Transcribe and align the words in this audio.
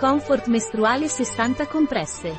Comfort 0.00 0.46
mestruale 0.46 1.08
60 1.08 1.66
compresse. 1.66 2.34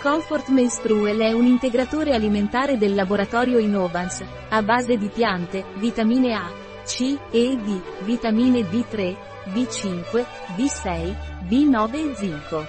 Comfort 0.00 0.48
Menstrual 0.48 1.18
è 1.18 1.32
un 1.32 1.44
integratore 1.44 2.14
alimentare 2.14 2.78
del 2.78 2.94
laboratorio 2.94 3.58
Innovans, 3.58 4.24
a 4.48 4.62
base 4.62 4.96
di 4.96 5.08
piante, 5.08 5.66
vitamine 5.74 6.32
A, 6.32 6.50
C, 6.82 7.18
E 7.30 7.58
D, 7.58 7.80
vitamine 8.04 8.60
B3, 8.60 9.14
B5, 9.52 10.24
B6, 10.56 11.14
B9 11.46 11.94
e 11.94 12.14
zinco. 12.14 12.64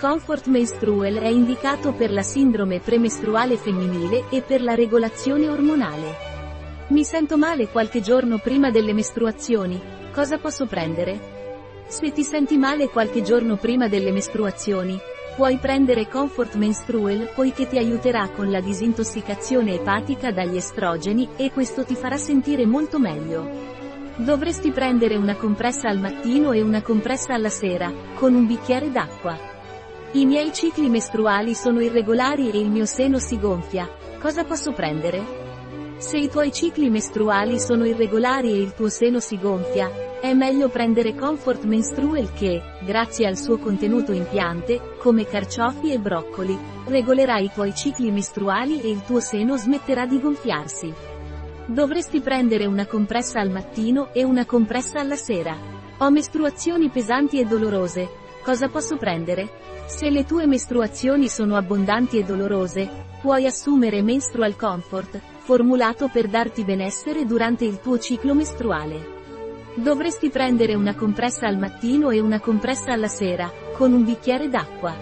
Comfort 0.00 0.46
Menstrual 0.46 1.16
è 1.16 1.28
indicato 1.28 1.92
per 1.92 2.10
la 2.10 2.22
sindrome 2.22 2.80
premestruale 2.80 3.58
femminile 3.58 4.30
e 4.30 4.40
per 4.40 4.62
la 4.62 4.74
regolazione 4.74 5.50
ormonale. 5.50 6.16
Mi 6.86 7.04
sento 7.04 7.36
male 7.36 7.68
qualche 7.68 8.00
giorno 8.00 8.38
prima 8.38 8.70
delle 8.70 8.94
mestruazioni, 8.94 9.78
cosa 10.14 10.38
posso 10.38 10.64
prendere? 10.64 11.41
Se 11.86 12.12
ti 12.12 12.24
senti 12.24 12.56
male 12.56 12.88
qualche 12.88 13.22
giorno 13.22 13.56
prima 13.56 13.88
delle 13.88 14.12
mestruazioni, 14.12 14.98
puoi 15.36 15.56
prendere 15.56 16.08
Comfort 16.08 16.54
Menstrual 16.54 17.30
poiché 17.34 17.66
ti 17.66 17.78
aiuterà 17.78 18.28
con 18.28 18.50
la 18.50 18.60
disintossicazione 18.60 19.74
epatica 19.74 20.30
dagli 20.30 20.56
estrogeni 20.56 21.28
e 21.36 21.50
questo 21.50 21.84
ti 21.84 21.94
farà 21.94 22.16
sentire 22.16 22.66
molto 22.66 22.98
meglio. 22.98 23.48
Dovresti 24.16 24.70
prendere 24.70 25.16
una 25.16 25.36
compressa 25.36 25.88
al 25.88 25.98
mattino 25.98 26.52
e 26.52 26.60
una 26.60 26.82
compressa 26.82 27.34
alla 27.34 27.48
sera, 27.48 27.90
con 28.14 28.34
un 28.34 28.46
bicchiere 28.46 28.90
d'acqua. 28.90 29.38
I 30.12 30.26
miei 30.26 30.52
cicli 30.52 30.90
mestruali 30.90 31.54
sono 31.54 31.80
irregolari 31.80 32.50
e 32.50 32.58
il 32.58 32.70
mio 32.70 32.84
seno 32.84 33.18
si 33.18 33.38
gonfia. 33.38 33.88
Cosa 34.20 34.44
posso 34.44 34.72
prendere? 34.72 35.41
Se 36.02 36.18
i 36.18 36.28
tuoi 36.28 36.50
cicli 36.52 36.90
mestruali 36.90 37.60
sono 37.60 37.84
irregolari 37.84 38.50
e 38.50 38.58
il 38.58 38.74
tuo 38.74 38.88
seno 38.88 39.20
si 39.20 39.38
gonfia, 39.38 40.18
è 40.20 40.34
meglio 40.34 40.68
prendere 40.68 41.14
Comfort 41.14 41.62
Menstrual 41.62 42.32
che, 42.32 42.60
grazie 42.84 43.28
al 43.28 43.38
suo 43.38 43.56
contenuto 43.58 44.10
in 44.10 44.26
piante, 44.28 44.96
come 44.98 45.24
carciofi 45.24 45.92
e 45.92 46.00
broccoli, 46.00 46.58
regolerà 46.86 47.38
i 47.38 47.52
tuoi 47.54 47.72
cicli 47.72 48.10
mestruali 48.10 48.80
e 48.80 48.90
il 48.90 49.04
tuo 49.04 49.20
seno 49.20 49.56
smetterà 49.56 50.04
di 50.04 50.20
gonfiarsi. 50.20 50.92
Dovresti 51.66 52.20
prendere 52.20 52.66
una 52.66 52.84
compressa 52.84 53.38
al 53.38 53.50
mattino 53.50 54.12
e 54.12 54.24
una 54.24 54.44
compressa 54.44 54.98
alla 54.98 55.14
sera. 55.14 55.56
Ho 55.98 56.10
mestruazioni 56.10 56.90
pesanti 56.90 57.38
e 57.38 57.44
dolorose. 57.44 58.10
Cosa 58.42 58.68
posso 58.68 58.96
prendere? 58.96 59.48
Se 59.86 60.10
le 60.10 60.24
tue 60.24 60.48
mestruazioni 60.48 61.28
sono 61.28 61.54
abbondanti 61.54 62.18
e 62.18 62.24
dolorose, 62.24 62.90
puoi 63.20 63.46
assumere 63.46 64.02
Menstrual 64.02 64.56
Comfort, 64.56 65.20
formulato 65.42 66.06
per 66.08 66.28
darti 66.28 66.62
benessere 66.62 67.26
durante 67.26 67.64
il 67.64 67.80
tuo 67.80 67.98
ciclo 67.98 68.32
mestruale. 68.32 69.20
Dovresti 69.74 70.30
prendere 70.30 70.76
una 70.76 70.94
compressa 70.94 71.48
al 71.48 71.58
mattino 71.58 72.10
e 72.10 72.20
una 72.20 72.38
compressa 72.38 72.92
alla 72.92 73.08
sera, 73.08 73.50
con 73.74 73.92
un 73.92 74.04
bicchiere 74.04 74.48
d'acqua. 74.48 74.94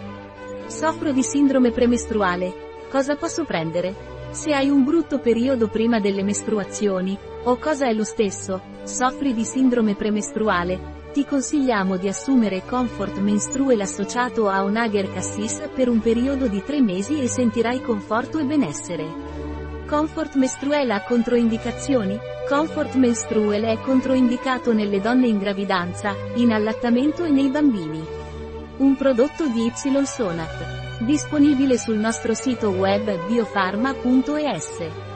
Soffro 0.66 1.12
di 1.12 1.22
sindrome 1.22 1.72
premestruale. 1.72 2.68
Cosa 2.88 3.16
posso 3.16 3.44
prendere? 3.44 3.94
Se 4.30 4.54
hai 4.54 4.70
un 4.70 4.82
brutto 4.82 5.18
periodo 5.18 5.68
prima 5.68 6.00
delle 6.00 6.22
mestruazioni, 6.22 7.18
o 7.42 7.58
cosa 7.58 7.86
è 7.86 7.92
lo 7.92 8.04
stesso, 8.04 8.62
soffri 8.84 9.34
di 9.34 9.44
sindrome 9.44 9.94
premestruale, 9.94 10.98
ti 11.12 11.26
consigliamo 11.26 11.96
di 11.96 12.08
assumere 12.08 12.62
Comfort 12.64 13.18
Menstrual 13.18 13.80
associato 13.80 14.48
a 14.48 14.64
Onager 14.64 15.12
Cassis 15.12 15.68
per 15.74 15.88
un 15.88 16.00
periodo 16.00 16.46
di 16.46 16.62
3 16.64 16.80
mesi 16.80 17.20
e 17.20 17.26
sentirai 17.26 17.82
conforto 17.82 18.38
e 18.38 18.44
benessere. 18.44 19.49
Comfort 19.90 20.36
Menstrual 20.36 20.88
ha 20.92 21.02
controindicazioni? 21.02 22.16
Comfort 22.48 22.94
Menstrual 22.94 23.62
è 23.62 23.76
controindicato 23.80 24.72
nelle 24.72 25.00
donne 25.00 25.26
in 25.26 25.38
gravidanza, 25.38 26.14
in 26.36 26.52
allattamento 26.52 27.24
e 27.24 27.30
nei 27.30 27.48
bambini. 27.48 28.00
Un 28.76 28.94
prodotto 28.94 29.48
di 29.48 29.66
Y 29.66 30.04
Sonat. 30.04 31.00
Disponibile 31.00 31.76
sul 31.76 31.96
nostro 31.96 32.34
sito 32.34 32.68
web 32.70 33.26
biofarma.es. 33.26 35.09